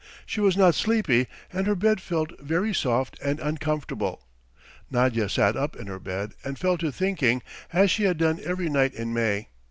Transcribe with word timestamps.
She 0.25 0.41
was 0.41 0.57
not 0.57 0.73
sleepy, 0.73 1.27
and 1.53 1.67
her 1.67 1.75
bed 1.75 2.01
felt 2.01 2.31
very 2.41 2.73
soft 2.73 3.19
and 3.21 3.39
uncomfortable. 3.39 4.23
Nadya 4.89 5.29
sat 5.29 5.55
up 5.55 5.75
in 5.75 5.85
her 5.85 5.99
bed 5.99 6.33
and 6.43 6.57
fell 6.57 6.75
to 6.79 6.91
thinking 6.91 7.43
as 7.71 7.91
she 7.91 8.05
had 8.05 8.17
done 8.17 8.39
every 8.43 8.67
night 8.67 8.95
in 8.95 9.13
May. 9.13 9.49